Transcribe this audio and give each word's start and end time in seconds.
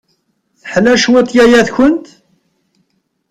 Teḥla 0.61 0.93
cwiṭ 1.01 1.29
yaya-tkent? 1.37 2.05